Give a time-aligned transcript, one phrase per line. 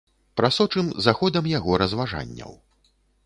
[0.39, 2.51] Прасочым за ходам яго разважанняў.